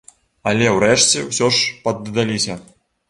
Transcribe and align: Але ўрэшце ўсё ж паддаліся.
Але 0.51 0.71
ўрэшце 0.77 1.23
ўсё 1.27 1.51
ж 1.59 1.79
паддаліся. 1.85 2.57